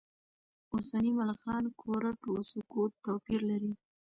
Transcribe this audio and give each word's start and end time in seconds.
اوسني 0.73 1.11
ملخان 1.19 1.63
کورټ 1.81 2.19
و 2.27 2.33
سکوټ 2.51 2.89
توپیر 3.05 3.41
لري. 3.49 3.71